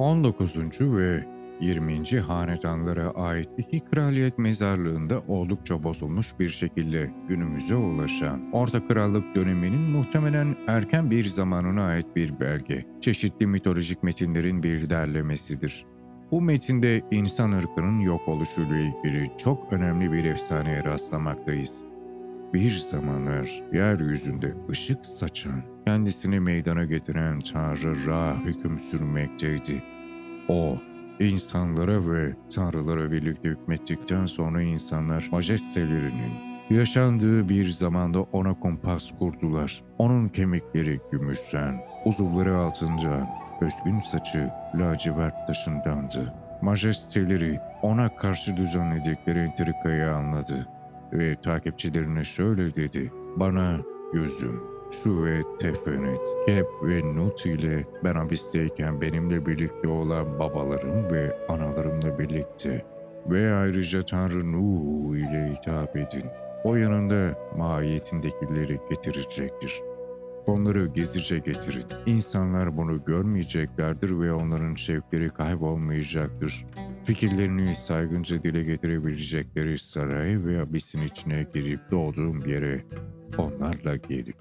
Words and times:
19. 0.00 0.80
ve 0.80 1.24
20. 1.60 2.18
hanedanlara 2.18 3.10
ait 3.10 3.48
iki 3.58 3.80
kraliyet 3.80 4.38
mezarlığında 4.38 5.22
oldukça 5.28 5.82
bozulmuş 5.82 6.38
bir 6.38 6.48
şekilde 6.48 7.10
günümüze 7.28 7.74
ulaşan 7.74 8.52
Orta 8.52 8.88
Krallık 8.88 9.34
döneminin 9.34 9.90
muhtemelen 9.90 10.56
erken 10.66 11.10
bir 11.10 11.24
zamanına 11.24 11.82
ait 11.84 12.16
bir 12.16 12.40
belge, 12.40 12.86
çeşitli 13.00 13.46
mitolojik 13.46 14.02
metinlerin 14.02 14.62
bir 14.62 14.90
derlemesidir. 14.90 15.86
Bu 16.30 16.40
metinde 16.40 17.02
insan 17.10 17.52
ırkının 17.52 18.00
yok 18.00 18.28
oluşuyla 18.28 18.78
ilgili 18.78 19.30
çok 19.38 19.72
önemli 19.72 20.12
bir 20.12 20.24
efsaneye 20.24 20.84
rastlamaktayız. 20.84 21.84
Bir 22.54 22.70
zamanlar 22.70 23.62
yeryüzünde 23.72 24.54
ışık 24.70 25.06
saçan, 25.06 25.62
kendisini 25.86 26.40
meydana 26.40 26.84
getiren 26.84 27.40
Tanrı 27.40 28.06
Ra 28.06 28.36
hüküm 28.44 28.78
sürmekteydi. 28.78 29.82
O, 30.48 30.76
insanlara 31.20 32.12
ve 32.12 32.32
tanrılara 32.54 33.12
birlikte 33.12 33.48
hükmettikten 33.48 34.26
sonra 34.26 34.62
insanlar 34.62 35.28
majestelerinin 35.32 36.32
yaşandığı 36.70 37.48
bir 37.48 37.70
zamanda 37.70 38.20
ona 38.20 38.60
kompas 38.60 39.10
kurdular. 39.18 39.82
Onun 39.98 40.28
kemikleri 40.28 41.00
gümüşten, 41.12 41.74
uzuvları 42.04 42.56
altından, 42.56 43.28
özgün 43.60 44.00
saçı 44.00 44.50
lacivert 44.74 45.46
taşındandı. 45.46 46.34
Majesteleri 46.62 47.60
ona 47.82 48.16
karşı 48.16 48.56
düzenledikleri 48.56 49.38
entrikayı 49.38 50.10
anladı 50.10 50.68
ve 51.12 51.36
takipçilerine 51.42 52.24
şöyle 52.24 52.76
dedi. 52.76 53.12
Bana 53.36 53.78
gözüm, 54.12 54.60
şu 54.90 55.24
ve 55.24 55.42
Tefenet, 55.58 56.26
Kep 56.46 56.66
ve 56.82 57.14
Nut 57.14 57.46
ile 57.46 57.84
ben 58.04 58.14
hapisteyken 58.14 59.00
benimle 59.00 59.46
birlikte 59.46 59.88
olan 59.88 60.38
babalarım 60.38 61.12
ve 61.12 61.46
analarımla 61.48 62.18
birlikte 62.18 62.84
ve 63.26 63.54
ayrıca 63.54 64.04
Tanrı 64.04 64.52
Nuh 64.52 65.16
ile 65.16 65.54
hitap 65.54 65.96
edin. 65.96 66.24
O 66.64 66.76
yanında 66.76 67.38
mahiyetindekileri 67.56 68.78
getirecektir. 68.90 69.82
Onları 70.46 70.86
gizlice 70.86 71.38
getirin. 71.38 71.84
İnsanlar 72.06 72.76
bunu 72.76 73.04
görmeyeceklerdir 73.04 74.20
ve 74.20 74.32
onların 74.32 74.74
şevkleri 74.74 75.30
kaybolmayacaktır. 75.30 76.66
Fikirlerini 77.04 77.74
saygınca 77.74 78.42
dile 78.42 78.62
getirebilecekleri 78.62 79.78
saray 79.78 80.44
ve 80.44 80.58
habisin 80.58 81.06
içine 81.06 81.46
girip 81.54 81.90
doğduğum 81.90 82.46
yere 82.46 82.84
onlarla 83.38 83.96
gelin. 83.96 84.34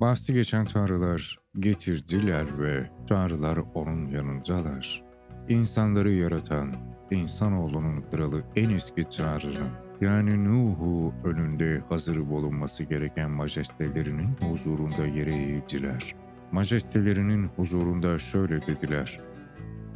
Bahsi 0.00 0.32
geçen 0.32 0.64
tanrılar 0.64 1.38
getirdiler 1.58 2.46
ve 2.58 2.90
tanrılar 3.08 3.58
onun 3.74 4.08
yanındalar. 4.08 5.02
İnsanları 5.48 6.12
yaratan, 6.12 6.72
insanoğlunun 7.10 8.04
kralı 8.10 8.42
en 8.56 8.70
eski 8.70 9.08
tanrının, 9.08 9.70
yani 10.00 10.44
Nuh'u 10.44 11.14
önünde 11.24 11.82
hazır 11.88 12.16
bulunması 12.16 12.84
gereken 12.84 13.30
majestelerinin 13.30 14.28
huzurunda 14.40 15.06
yere 15.06 15.34
eğildiler. 15.34 16.14
Majestelerinin 16.52 17.48
huzurunda 17.56 18.18
şöyle 18.18 18.66
dediler. 18.66 19.20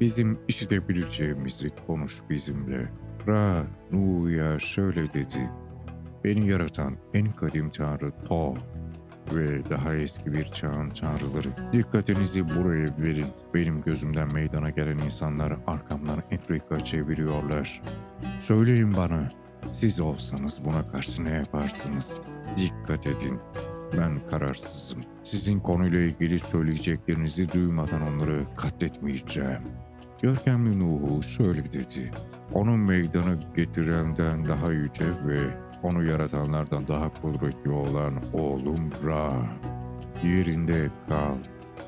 Bizim 0.00 0.38
işitebileceğimizi 0.48 1.70
konuş 1.86 2.18
bizimle. 2.30 2.88
Ra, 3.28 3.62
Nuh'ya 3.92 4.58
şöyle 4.58 5.12
dedi. 5.12 5.50
Beni 6.24 6.48
yaratan 6.48 6.96
en 7.14 7.32
kadim 7.32 7.70
tanrı 7.70 8.10
Thoth 8.10 8.60
ve 9.32 9.70
daha 9.70 9.94
eski 9.94 10.32
bir 10.32 10.44
çağın 10.44 10.90
tanrıları. 10.90 11.48
Dikkatinizi 11.72 12.48
buraya 12.48 12.94
verin. 12.98 13.28
Benim 13.54 13.82
gözümden 13.82 14.32
meydana 14.32 14.70
gelen 14.70 14.98
insanlar 14.98 15.52
arkamdan 15.66 16.22
entrika 16.30 16.84
çeviriyorlar. 16.84 17.82
Söyleyin 18.38 18.96
bana, 18.96 19.32
siz 19.72 20.00
olsanız 20.00 20.60
buna 20.64 20.90
karşı 20.92 21.24
ne 21.24 21.30
yaparsınız? 21.30 22.18
Dikkat 22.56 23.06
edin. 23.06 23.38
Ben 23.96 24.20
kararsızım. 24.30 24.98
Sizin 25.22 25.60
konuyla 25.60 25.98
ilgili 25.98 26.38
söyleyeceklerinizi 26.38 27.52
duymadan 27.52 28.02
onları 28.02 28.44
katletmeyeceğim. 28.56 29.62
Görkemli 30.22 30.78
Nuh'u 30.78 31.22
şöyle 31.22 31.72
dedi. 31.72 32.12
Onun 32.52 32.78
meydana 32.78 33.36
getirenden 33.56 34.48
daha 34.48 34.72
yüce 34.72 35.06
ve 35.26 35.38
onu 35.82 36.04
yaratanlardan 36.04 36.88
daha 36.88 37.08
kudretli 37.22 37.70
olan 37.70 38.14
oğlum 38.32 38.90
Ra. 39.06 39.32
Yerinde 40.24 40.90
kal. 41.08 41.36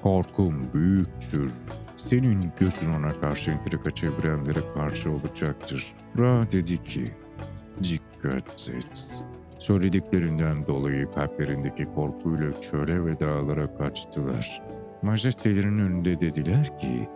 Korkum 0.03 0.73
büyüktür. 0.75 1.53
Senin 1.97 2.53
gözün 2.61 2.93
ona 2.93 3.21
karşı 3.21 3.51
entrika 3.51 3.91
çevirenlere 3.91 4.61
karşı 4.75 5.11
olacaktır. 5.11 5.93
Ra 6.19 6.51
dedi 6.51 6.83
ki, 6.83 7.11
dikkat 7.83 8.69
et. 8.69 9.23
Söylediklerinden 9.59 10.67
dolayı 10.67 11.13
kalplerindeki 11.13 11.85
korkuyla 11.85 12.61
çöle 12.61 13.05
ve 13.05 13.21
dağlara 13.21 13.77
kaçtılar. 13.77 14.63
Majestelerinin 15.03 15.79
önünde 15.79 16.21
dediler 16.21 16.79
ki, 16.79 17.09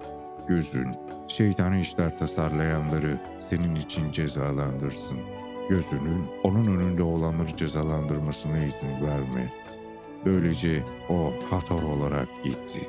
gözün 0.48 0.88
şeytani 1.28 1.80
işler 1.80 2.18
tasarlayanları 2.18 3.18
senin 3.38 3.74
için 3.74 4.12
cezalandırsın. 4.12 5.18
Gözünün 5.68 6.24
onun 6.42 6.66
önünde 6.66 7.02
olanları 7.02 7.56
cezalandırmasına 7.56 8.64
izin 8.64 8.88
verme. 8.88 9.52
Böylece 10.26 10.82
o 11.08 11.32
Hator 11.50 11.82
olarak 11.82 12.28
gitti. 12.44 12.80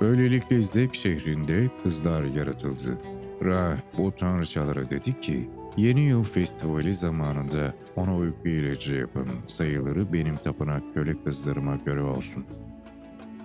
Böylelikle 0.00 0.62
Zevk 0.62 0.94
şehrinde 0.94 1.68
kızlar 1.82 2.24
yaratıldı. 2.24 2.98
Ra 3.44 3.76
bu 3.98 4.12
tanrıçalara 4.12 4.90
dedi 4.90 5.20
ki, 5.20 5.48
Yeni 5.76 6.00
Yıl 6.00 6.24
Festivali 6.24 6.94
zamanında 6.94 7.74
ona 7.96 8.16
uyku 8.16 8.48
ilacı 8.48 8.94
yapın, 8.94 9.28
sayıları 9.46 10.12
benim 10.12 10.36
tapınak 10.36 10.82
köle 10.94 11.22
kızlarıma 11.24 11.76
göre 11.76 12.02
olsun. 12.02 12.44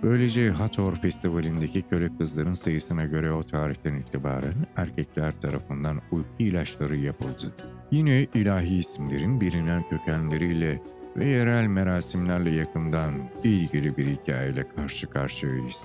Böylece 0.02 0.50
Hathor 0.50 0.96
Festivali'ndeki 0.96 1.82
köle 1.82 2.16
kızların 2.18 2.52
sayısına 2.52 3.04
göre 3.04 3.32
o 3.32 3.42
tarihten 3.42 3.94
itibaren 3.94 4.54
erkekler 4.76 5.40
tarafından 5.40 6.00
uyku 6.10 6.28
ilaçları 6.38 6.96
yapıldı. 6.96 7.52
Yine 7.90 8.26
ilahi 8.34 8.78
isimlerin 8.78 9.40
bilinen 9.40 9.88
kökenleriyle 9.88 10.82
ve 11.16 11.26
yerel 11.26 11.66
merasimlerle 11.66 12.50
yakından 12.50 13.12
ilgili 13.44 13.96
bir 13.96 14.06
hikayeyle 14.06 14.68
karşı 14.76 15.06
karşıyayız. 15.06 15.82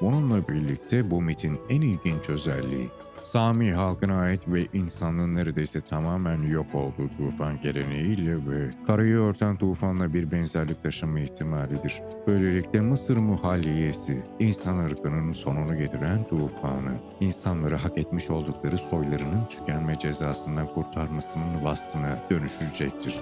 Bununla 0.00 0.48
birlikte 0.48 1.10
bu 1.10 1.22
metin 1.22 1.60
en 1.68 1.80
ilginç 1.80 2.28
özelliği, 2.28 2.88
Sami 3.22 3.72
halkına 3.72 4.20
ait 4.20 4.48
ve 4.48 4.66
insanlığın 4.72 5.34
neredeyse 5.34 5.80
tamamen 5.80 6.42
yok 6.42 6.74
olduğu 6.74 7.08
tufan 7.16 7.60
geleneğiyle 7.60 8.36
ve 8.36 8.70
karayı 8.86 9.16
örten 9.16 9.56
tufanla 9.56 10.14
bir 10.14 10.30
benzerlik 10.30 10.82
taşıma 10.82 11.20
ihtimalidir. 11.20 12.02
Böylelikle 12.26 12.80
Mısır 12.80 13.16
muhalliyesi, 13.16 14.22
insan 14.38 14.78
ırkının 14.78 15.32
sonunu 15.32 15.76
getiren 15.76 16.24
tufanı, 16.24 16.92
insanları 17.20 17.76
hak 17.76 17.98
etmiş 17.98 18.30
oldukları 18.30 18.78
soylarının 18.78 19.44
tükenme 19.50 19.98
cezasından 19.98 20.74
kurtarmasının 20.74 21.64
vasfına 21.64 22.18
dönüşecektir. 22.30 23.20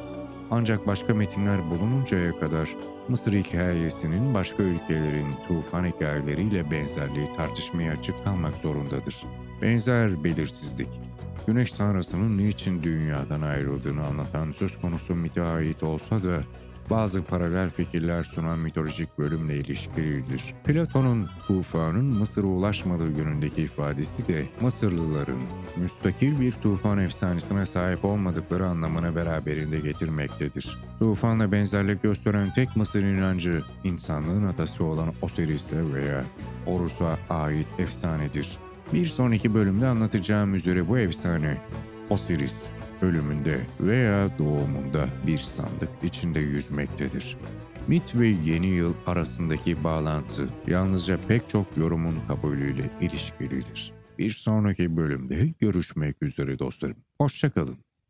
Ancak 0.50 0.86
başka 0.86 1.14
metinler 1.14 1.70
bulununcaya 1.70 2.38
kadar 2.38 2.74
Mısır 3.08 3.32
hikayesinin 3.32 4.34
başka 4.34 4.62
ülkelerin 4.62 5.26
tufan 5.48 5.84
hikayeleriyle 5.84 6.70
benzerliği 6.70 7.28
tartışmaya 7.36 7.92
açık 7.92 8.24
kalmak 8.24 8.54
zorundadır. 8.54 9.24
Benzer 9.62 10.24
belirsizlik, 10.24 10.88
Güneş 11.46 11.72
tanrısının 11.72 12.38
niçin 12.38 12.82
dünyadan 12.82 13.40
ayrıldığını 13.40 14.06
anlatan 14.06 14.52
söz 14.52 14.80
konusu 14.80 15.14
mite 15.14 15.42
ait 15.42 15.82
olsa 15.82 16.22
da 16.22 16.42
bazı 16.90 17.22
paralel 17.22 17.70
fikirler 17.70 18.22
sunan 18.22 18.58
mitolojik 18.58 19.18
bölümle 19.18 19.56
ilişkilidir. 19.56 20.54
Platon'un 20.64 21.28
tufanın 21.46 22.04
Mısır'a 22.04 22.46
ulaşmadığı 22.46 23.10
yönündeki 23.10 23.62
ifadesi 23.62 24.28
de 24.28 24.44
Mısırlıların 24.60 25.40
müstakil 25.76 26.40
bir 26.40 26.52
tufan 26.52 26.98
efsanesine 26.98 27.66
sahip 27.66 28.04
olmadıkları 28.04 28.66
anlamına 28.66 29.16
beraberinde 29.16 29.80
getirmektedir. 29.80 30.78
Tufanla 30.98 31.52
benzerlik 31.52 32.02
gösteren 32.02 32.52
tek 32.52 32.76
Mısır 32.76 33.02
inancı 33.02 33.62
insanlığın 33.84 34.46
atası 34.46 34.84
olan 34.84 35.12
Osiris'e 35.22 35.94
veya 35.94 36.24
Horus'a 36.64 37.18
ait 37.30 37.66
efsanedir. 37.78 38.58
Bir 38.92 39.06
sonraki 39.06 39.54
bölümde 39.54 39.86
anlatacağım 39.86 40.54
üzere 40.54 40.88
bu 40.88 40.98
efsane 40.98 41.56
Osiris 42.10 42.66
ölümünde 43.02 43.60
veya 43.80 44.38
doğumunda 44.38 45.08
bir 45.26 45.38
sandık 45.38 45.88
içinde 46.02 46.40
yüzmektedir. 46.40 47.36
Mit 47.88 48.14
ve 48.14 48.28
yeni 48.28 48.66
yıl 48.66 48.94
arasındaki 49.06 49.84
bağlantı 49.84 50.48
yalnızca 50.66 51.18
pek 51.28 51.48
çok 51.48 51.66
yorumun 51.76 52.14
kabulüyle 52.28 52.90
ilişkilidir. 53.00 53.92
Bir 54.18 54.30
sonraki 54.30 54.96
bölümde 54.96 55.48
görüşmek 55.60 56.22
üzere 56.22 56.58
dostlarım. 56.58 56.96
Hoşçakalın. 57.18 57.87